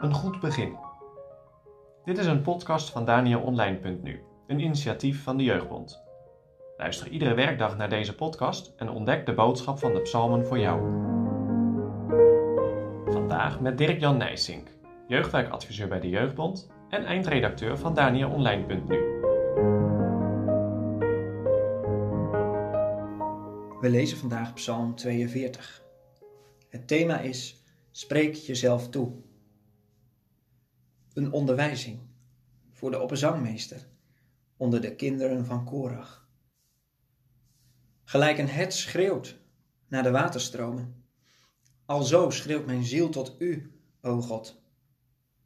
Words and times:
Een 0.00 0.14
goed 0.14 0.40
begin. 0.40 0.76
Dit 2.04 2.18
is 2.18 2.26
een 2.26 2.42
podcast 2.42 2.90
van 2.90 3.04
DanielOnline.nu, 3.04 4.22
een 4.46 4.60
initiatief 4.60 5.22
van 5.22 5.36
de 5.36 5.44
Jeugdbond. 5.44 6.02
Luister 6.76 7.08
iedere 7.08 7.34
werkdag 7.34 7.76
naar 7.76 7.88
deze 7.88 8.14
podcast 8.14 8.72
en 8.76 8.90
ontdek 8.90 9.26
de 9.26 9.34
boodschap 9.34 9.78
van 9.78 9.92
de 9.92 10.00
psalmen 10.00 10.46
voor 10.46 10.58
jou. 10.58 10.80
Vandaag 13.12 13.60
met 13.60 13.78
Dirk-Jan 13.78 14.16
Nijsink, 14.16 14.68
jeugdwerkadviseur 15.08 15.88
bij 15.88 16.00
de 16.00 16.08
Jeugdbond 16.08 16.70
en 16.88 17.04
eindredacteur 17.04 17.78
van 17.78 17.94
DanielOnline.nu. 17.94 18.98
We 23.80 23.88
lezen 23.90 24.18
vandaag 24.18 24.52
Psalm 24.52 24.94
42. 24.94 25.85
Het 26.76 26.88
thema 26.88 27.20
is 27.20 27.64
Spreek 27.90 28.34
jezelf 28.34 28.88
toe. 28.88 29.12
Een 31.12 31.32
onderwijzing 31.32 32.00
voor 32.72 32.90
de 32.90 33.00
opperzangmeester 33.00 33.88
onder 34.56 34.80
de 34.80 34.94
kinderen 34.94 35.46
van 35.46 35.64
Korach. 35.64 36.28
Gelijk 38.04 38.38
een 38.38 38.48
het 38.48 38.74
schreeuwt 38.74 39.38
naar 39.88 40.02
de 40.02 40.10
waterstromen. 40.10 41.04
Alzo 41.84 42.30
schreeuwt 42.30 42.66
mijn 42.66 42.84
ziel 42.84 43.08
tot 43.08 43.34
u, 43.38 43.80
o 44.00 44.20
God. 44.20 44.60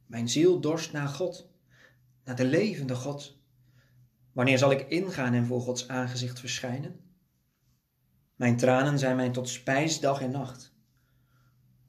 Mijn 0.05 0.29
ziel 0.29 0.59
dorst 0.59 0.91
naar 0.91 1.07
God, 1.07 1.49
naar 2.23 2.35
de 2.35 2.45
levende 2.45 2.95
God. 2.95 3.37
Wanneer 4.31 4.57
zal 4.57 4.71
ik 4.71 4.89
ingaan 4.89 5.33
en 5.33 5.45
voor 5.45 5.61
Gods 5.61 5.87
aangezicht 5.87 6.39
verschijnen? 6.39 6.99
Mijn 8.35 8.57
tranen 8.57 8.99
zijn 8.99 9.15
mij 9.15 9.29
tot 9.29 9.49
spijs 9.49 9.99
dag 9.99 10.21
en 10.21 10.31
nacht, 10.31 10.70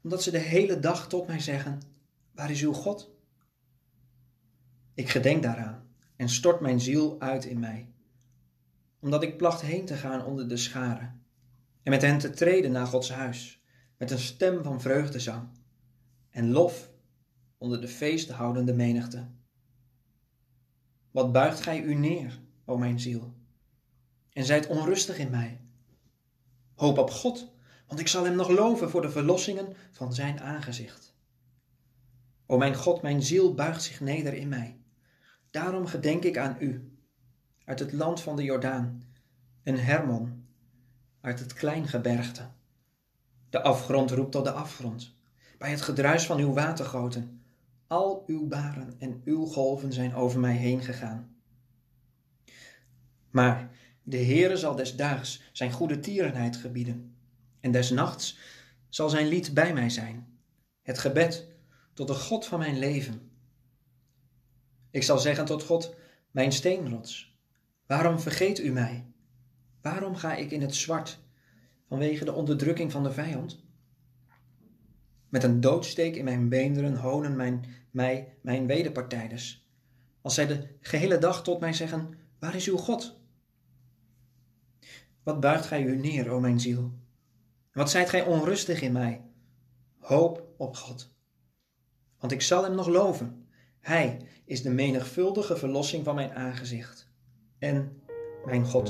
omdat 0.02 0.23
ze 0.23 0.30
de 0.30 0.38
hele 0.38 0.79
dag 0.79 1.09
tot 1.09 1.27
mij 1.27 1.41
zeggen: 1.41 1.80
Waar 2.34 2.50
is 2.50 2.62
uw 2.62 2.72
God? 2.72 3.11
Ik 4.94 5.09
gedenk 5.09 5.42
daaraan 5.42 5.89
en 6.17 6.28
stort 6.28 6.61
mijn 6.61 6.81
ziel 6.81 7.20
uit 7.20 7.44
in 7.44 7.59
mij, 7.59 7.92
omdat 9.00 9.22
ik 9.22 9.36
placht 9.36 9.61
heen 9.61 9.84
te 9.84 9.94
gaan 9.94 10.25
onder 10.25 10.48
de 10.48 10.56
scharen 10.56 11.22
en 11.83 11.91
met 11.91 12.03
hen 12.03 12.19
te 12.19 12.31
treden 12.31 12.72
naar 12.72 12.86
Gods 12.86 13.11
huis, 13.11 13.62
met 13.98 14.11
een 14.11 14.19
stem 14.19 14.62
van 14.62 14.81
vreugdezang 14.81 15.48
en 16.31 16.50
lof 16.50 16.91
onder 17.59 17.81
de 17.81 17.89
feesthoudende 17.89 18.75
menigte. 18.75 19.28
Wat 21.11 21.33
buigt 21.33 21.61
gij 21.61 21.83
u 21.83 21.94
neer, 21.94 22.41
o 22.64 22.78
mijn 22.78 23.00
ziel, 23.00 23.34
en 24.33 24.44
zijt 24.44 24.66
onrustig 24.66 25.19
in 25.19 25.31
mij? 25.31 25.61
Hoop 26.75 26.98
op 26.98 27.11
God, 27.11 27.52
want 27.92 28.04
ik 28.04 28.10
zal 28.10 28.24
hem 28.24 28.36
nog 28.36 28.48
loven 28.48 28.90
voor 28.90 29.02
de 29.02 29.10
verlossingen 29.10 29.76
van 29.90 30.14
zijn 30.14 30.40
aangezicht. 30.40 31.14
O 32.46 32.56
mijn 32.56 32.74
God, 32.74 33.02
mijn 33.02 33.22
ziel 33.22 33.54
buigt 33.54 33.82
zich 33.82 34.00
neder 34.00 34.34
in 34.34 34.48
mij. 34.48 34.80
Daarom 35.50 35.86
gedenk 35.86 36.24
ik 36.24 36.38
aan 36.38 36.56
u, 36.60 36.96
uit 37.64 37.78
het 37.78 37.92
land 37.92 38.20
van 38.20 38.36
de 38.36 38.42
Jordaan, 38.42 39.02
een 39.62 39.78
Hermon, 39.78 40.46
uit 41.20 41.38
het 41.38 41.52
kleingebergte. 41.52 42.48
De 43.50 43.62
afgrond 43.62 44.10
roept 44.10 44.32
tot 44.32 44.44
de 44.44 44.52
afgrond, 44.52 45.16
bij 45.58 45.70
het 45.70 45.82
gedruis 45.82 46.26
van 46.26 46.38
uw 46.38 46.52
watergoten. 46.52 47.42
Al 47.86 48.24
uw 48.26 48.46
baren 48.46 48.94
en 48.98 49.20
uw 49.24 49.44
golven 49.44 49.92
zijn 49.92 50.14
over 50.14 50.40
mij 50.40 50.56
heen 50.56 50.82
gegaan. 50.82 51.36
Maar 53.30 53.70
de 54.02 54.24
Heere 54.24 54.56
zal 54.56 54.76
des 54.76 54.96
daags 54.96 55.42
zijn 55.52 55.72
goede 55.72 56.00
tierenheid 56.00 56.56
gebieden, 56.56 57.11
en 57.62 57.70
des 57.70 57.91
nachts 57.91 58.38
zal 58.88 59.08
zijn 59.08 59.27
lied 59.27 59.55
bij 59.55 59.72
mij 59.72 59.91
zijn, 59.91 60.38
het 60.82 60.98
gebed 60.98 61.46
tot 61.94 62.06
de 62.06 62.14
God 62.14 62.46
van 62.46 62.58
mijn 62.58 62.78
leven. 62.78 63.30
Ik 64.91 65.02
zal 65.02 65.19
zeggen 65.19 65.44
tot 65.44 65.62
God, 65.62 65.94
mijn 66.30 66.53
steenrots, 66.53 67.38
waarom 67.87 68.20
vergeet 68.20 68.59
u 68.59 68.70
mij? 68.70 69.06
Waarom 69.81 70.16
ga 70.16 70.34
ik 70.34 70.50
in 70.50 70.60
het 70.60 70.75
zwart 70.75 71.19
vanwege 71.88 72.25
de 72.25 72.32
onderdrukking 72.32 72.92
van 72.92 73.03
de 73.03 73.12
vijand? 73.12 73.64
Met 75.28 75.42
een 75.42 75.60
doodsteek 75.60 76.16
in 76.16 76.25
mijn 76.25 76.48
beenderen 76.48 76.97
honen 76.97 77.37
mijn, 77.37 77.64
mij 77.91 78.34
mijn 78.41 78.66
wederpartijders, 78.66 79.66
als 80.20 80.34
zij 80.34 80.47
de 80.47 80.69
gehele 80.81 81.19
dag 81.19 81.42
tot 81.42 81.60
mij 81.60 81.72
zeggen, 81.72 82.14
waar 82.38 82.54
is 82.54 82.69
uw 82.69 82.76
God? 82.76 83.20
Wat 85.22 85.41
buigt 85.41 85.66
gij 85.66 85.82
u 85.82 85.97
neer, 85.97 86.31
o 86.31 86.41
mijn 86.41 86.60
ziel? 86.60 87.01
Wat 87.72 87.91
zijt 87.91 88.09
gij 88.09 88.25
onrustig 88.25 88.81
in 88.81 88.93
mij? 88.93 89.25
Hoop 89.99 90.55
op 90.56 90.77
God. 90.77 91.15
Want 92.19 92.33
ik 92.33 92.43
zal 92.43 92.62
hem 92.62 92.75
nog 92.75 92.87
loven. 92.87 93.49
Hij 93.81 94.27
is 94.44 94.62
de 94.62 94.71
menigvuldige 94.71 95.56
verlossing 95.56 96.05
van 96.05 96.15
mijn 96.15 96.32
aangezicht. 96.32 97.11
En 97.59 98.03
mijn 98.44 98.66
God. 98.66 98.88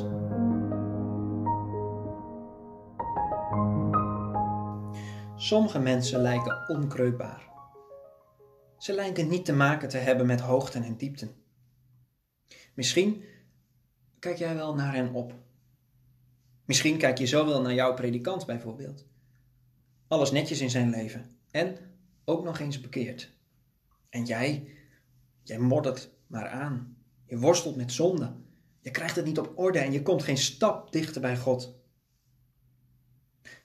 Sommige 5.37 5.79
mensen 5.79 6.21
lijken 6.21 6.69
onkreukbaar. 6.69 7.51
Ze 8.79 8.93
lijken 8.95 9.29
niet 9.29 9.45
te 9.45 9.53
maken 9.53 9.89
te 9.89 9.99
hebben 9.99 10.27
met 10.27 10.41
hoogten 10.41 10.83
en 10.83 10.97
diepten. 10.97 11.35
Misschien 12.75 13.25
kijk 14.19 14.39
jij 14.39 14.55
wel 14.55 14.75
naar 14.75 14.95
hen 14.95 15.15
op 15.15 15.35
Misschien 16.65 16.99
kijk 16.99 17.19
je 17.19 17.27
zo 17.27 17.47
wel 17.47 17.61
naar 17.61 17.75
jouw 17.75 17.95
predikant 17.95 18.47
bijvoorbeeld. 18.47 19.07
Alles 20.09 20.31
netjes 20.31 20.61
in 20.61 20.71
zijn 20.71 20.91
leven 20.91 21.37
en 21.51 21.77
ook 22.25 22.45
nog 22.45 22.59
eens 22.59 22.81
bekeerd. 22.81 23.33
En 24.09 24.25
jij, 24.25 24.75
jij 25.43 25.59
moddert 25.59 26.11
maar 26.27 26.49
aan. 26.49 26.97
Je 27.25 27.39
worstelt 27.39 27.77
met 27.77 27.93
zonde. 27.93 28.35
Je 28.81 28.91
krijgt 28.91 29.17
het 29.17 29.25
niet 29.25 29.39
op 29.39 29.53
orde 29.59 29.79
en 29.79 29.93
je 29.93 30.03
komt 30.03 30.23
geen 30.23 30.39
stap 30.39 30.93
dichter 30.93 31.21
bij 31.21 31.37
God. 31.37 31.75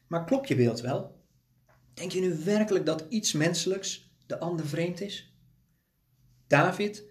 Maar 0.08 0.26
klopt 0.26 0.48
je 0.48 0.56
beeld 0.56 0.82
wel? 0.82 1.26
Denk 1.94 2.12
je 2.12 2.20
nu 2.20 2.44
werkelijk 2.44 2.86
dat 2.86 3.06
iets 3.10 3.32
menselijks 3.32 4.16
de 4.26 4.40
ander 4.40 4.68
vreemd 4.68 5.02
is? 5.02 5.36
David 6.48 7.04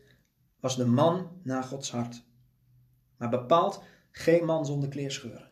was 0.60 0.76
de 0.76 0.86
man 0.86 1.40
naar 1.42 1.62
Gods 1.62 1.90
hart, 1.90 2.24
maar 3.16 3.28
bepaald 3.28 3.82
geen 4.10 4.44
man 4.44 4.66
zonder 4.66 4.88
kleerscheuren. 4.88 5.50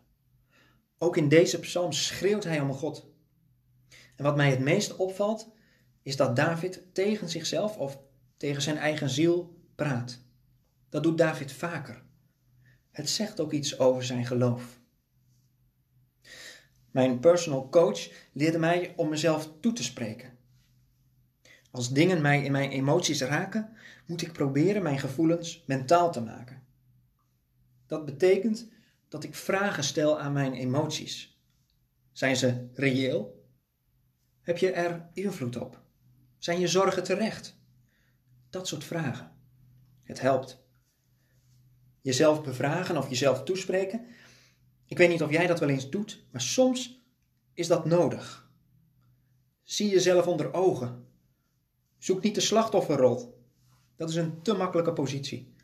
Ook 0.99 1.17
in 1.17 1.29
deze 1.29 1.61
psalm 1.61 1.93
schreeuwt 1.93 2.45
hij 2.45 2.61
om 2.61 2.73
God. 2.73 3.13
En 4.17 4.25
wat 4.25 4.37
mij 4.37 4.51
het 4.51 4.61
meest 4.61 4.97
opvalt, 4.97 5.53
is 6.03 6.17
dat 6.17 6.37
David 6.37 6.83
tegen 6.93 7.29
zichzelf 7.29 7.77
of 7.77 7.99
tegen 8.37 8.63
zijn 8.63 8.77
eigen 8.77 9.11
ziel 9.11 9.59
praat. 9.75 10.23
Dat 10.89 11.03
doet 11.03 11.19
David 11.19 11.53
vaker. 11.53 12.03
Het 12.91 13.11
zegt 13.11 13.41
ook 13.41 13.53
iets 13.53 13.79
over 13.79 14.05
zijn 14.05 14.27
geloof. 14.27 14.81
Mijn 16.91 17.21
personal 17.21 17.69
coach 17.69 18.11
leerde 18.33 18.59
mij 18.59 18.93
om 18.97 19.09
mezelf 19.09 19.51
toe 19.61 19.73
te 19.73 19.83
spreken. 19.83 20.39
Als 21.71 21.93
dingen 21.93 22.21
mij 22.21 22.45
in 22.45 22.53
mijn 22.53 22.71
emoties 22.71 23.21
raken, 23.21 23.77
moet 24.07 24.23
ik 24.23 24.33
proberen 24.33 24.83
mijn 24.83 24.99
gevoelens 24.99 25.65
mentaal 25.67 26.13
te 26.13 26.21
maken. 26.21 26.63
Dat 27.87 28.05
betekent 28.05 28.69
dat 29.15 29.25
ik 29.25 29.35
vragen 29.35 29.85
stel 29.85 30.21
aan 30.21 30.33
mijn 30.33 30.53
emoties. 30.53 31.41
Zijn 32.13 32.37
ze 32.37 32.69
reëel? 32.73 33.49
Heb 34.41 34.59
je 34.59 34.71
er 34.71 35.09
invloed 35.13 35.57
op? 35.57 35.83
Zijn 36.39 36.61
je 36.61 36.69
zorgen 36.69 37.05
terecht? 37.05 37.59
Dat 38.51 38.69
soort 38.69 38.85
vragen. 38.85 39.37
Het 40.03 40.21
helpt. 40.21 40.65
Jezelf 42.01 42.43
bevragen 42.43 42.97
of 42.97 43.09
jezelf 43.09 43.43
toespreken. 43.43 44.07
Ik 44.87 44.99
weet 44.99 45.09
niet 45.09 45.23
of 45.23 45.31
jij 45.31 45.47
dat 45.47 45.61
wel 45.61 45.69
eens 45.69 45.91
doet, 45.91 46.25
maar 46.31 46.41
soms 46.41 47.05
is 47.53 47.67
dat 47.67 47.85
nodig. 47.85 48.51
Zie 49.63 49.89
jezelf 49.89 50.27
onder 50.27 50.53
ogen. 50.53 51.07
Zoek 51.99 52.23
niet 52.23 52.35
de 52.35 52.41
slachtofferrol. 52.41 53.45
Dat 53.97 54.09
is 54.09 54.17
een 54.17 54.43
te 54.43 54.55
makkelijke 54.55 54.93
positie. 54.93 55.55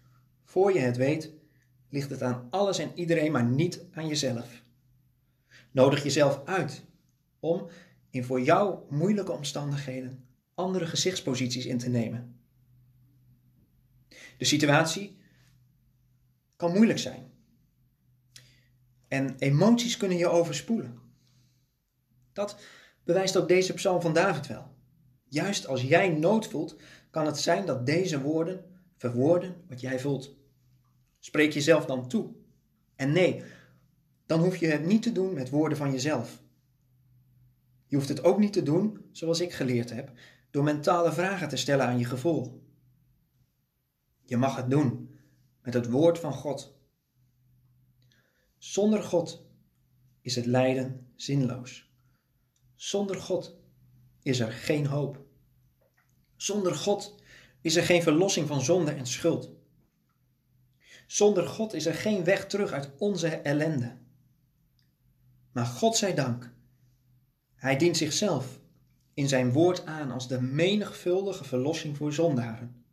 Voor 0.45 0.73
je 0.73 0.81
het 0.81 0.97
weet, 0.97 1.39
ligt 1.91 2.11
het 2.11 2.23
aan 2.23 2.47
alles 2.51 2.79
en 2.79 2.91
iedereen, 2.95 3.33
maar 3.33 3.45
niet 3.45 3.85
aan 3.93 4.09
jezelf. 4.09 4.63
Nodig 5.71 6.03
jezelf 6.03 6.45
uit 6.45 6.85
om 7.41 7.69
in 8.11 8.25
voor 8.25 8.41
jou 8.41 8.79
moeilijke 8.89 9.33
omstandigheden 9.33 10.25
andere 10.55 10.87
gezichtsposities 10.87 11.67
in 11.67 11.79
te 11.79 11.89
nemen. 11.89 12.41
De 14.39 14.45
situatie 14.45 15.19
kan 16.57 16.73
moeilijk 16.73 16.99
zijn. 16.99 17.31
En 19.09 19.37
emoties 19.39 19.97
kunnen 19.97 20.19
je 20.19 20.29
overspoelen. 20.29 20.99
Dat 22.33 22.61
bewijst 23.05 23.37
ook 23.37 23.49
deze 23.49 23.75
psalm 23.75 24.01
van 24.01 24.13
David 24.13 24.47
wel. 24.47 24.75
Juist 25.29 25.67
als 25.67 25.83
jij 25.83 26.09
nood 26.09 26.47
voelt, 26.47 26.77
kan 27.11 27.27
het 27.27 27.39
zijn 27.39 27.67
dat 27.67 27.87
deze 27.87 28.21
woorden 28.21 28.65
verwoorden 28.97 29.65
wat 29.69 29.81
jij 29.81 30.01
voelt. 30.01 30.40
Spreek 31.21 31.53
jezelf 31.53 31.87
dan 31.87 32.09
toe. 32.09 32.35
En 32.97 33.13
nee, 33.13 33.43
dan 34.27 34.41
hoef 34.41 34.57
je 34.57 34.67
het 34.67 34.85
niet 34.85 35.03
te 35.03 35.13
doen 35.13 35.35
met 35.35 35.51
woorden 35.51 35.79
van 35.79 35.93
jezelf. 35.93 36.43
Je 37.87 37.97
hoeft 37.97 38.09
het 38.09 38.25
ook 38.25 38.39
niet 38.39 38.53
te 38.53 38.63
doen 38.63 39.09
zoals 39.13 39.41
ik 39.41 39.53
geleerd 39.53 39.91
heb, 39.91 40.13
door 40.51 40.65
mentale 40.65 41.13
vragen 41.13 41.49
te 41.49 41.57
stellen 41.57 41.87
aan 41.87 41.99
je 41.99 42.05
gevoel. 42.05 42.63
Je 44.25 44.37
mag 44.37 44.57
het 44.57 44.71
doen 44.71 45.19
met 45.63 45.75
het 45.75 45.91
woord 45.91 46.19
van 46.19 46.33
God. 46.33 46.79
Zonder 48.59 49.03
God 49.03 49.47
is 50.21 50.37
het 50.37 50.47
lijden 50.47 51.13
zinloos. 51.17 51.91
Zonder 52.75 53.17
God 53.17 53.59
is 54.23 54.41
er 54.41 54.53
geen 54.53 54.87
hoop. 54.87 55.25
Zonder 56.37 56.75
God 56.75 57.15
is 57.61 57.77
er 57.77 57.83
geen 57.83 58.03
verlossing 58.03 58.47
van 58.47 58.61
zonde 58.61 58.91
en 58.91 59.07
schuld. 59.07 59.60
Zonder 61.11 61.47
God 61.47 61.73
is 61.73 61.87
er 61.87 61.95
geen 61.95 62.25
weg 62.25 62.47
terug 62.47 62.73
uit 62.73 62.91
onze 62.99 63.29
ellende. 63.29 63.97
Maar 65.53 65.67
God 65.67 65.97
zij 65.97 66.15
dank, 66.15 66.53
Hij 67.55 67.77
dient 67.77 67.97
zichzelf 67.97 68.61
in 69.15 69.29
zijn 69.29 69.53
woord 69.53 69.87
aan 69.87 70.11
als 70.11 70.29
de 70.29 70.41
menigvuldige 70.41 71.45
verlossing 71.45 71.97
voor 71.97 72.13
zondaren. 72.13 72.85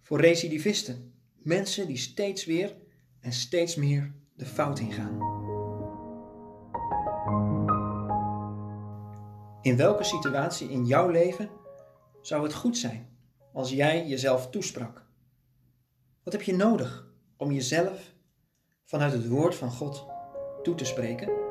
Voor 0.00 0.20
recidivisten, 0.20 1.14
mensen 1.32 1.86
die 1.86 1.96
steeds 1.96 2.44
weer 2.44 2.76
en 3.20 3.32
steeds 3.32 3.74
meer 3.74 4.12
de 4.34 4.46
fout 4.46 4.78
ingaan. 4.78 5.18
In 9.62 9.76
welke 9.76 10.04
situatie 10.04 10.70
in 10.70 10.86
jouw 10.86 11.08
leven 11.08 11.50
zou 12.20 12.42
het 12.42 12.54
goed 12.54 12.78
zijn 12.78 13.08
als 13.52 13.70
jij 13.70 14.06
jezelf 14.06 14.50
toesprak? 14.50 15.01
Wat 16.24 16.32
heb 16.32 16.42
je 16.42 16.56
nodig 16.56 17.06
om 17.36 17.52
jezelf 17.52 18.12
vanuit 18.84 19.12
het 19.12 19.28
woord 19.28 19.54
van 19.54 19.70
God 19.70 20.06
toe 20.62 20.74
te 20.74 20.84
spreken? 20.84 21.41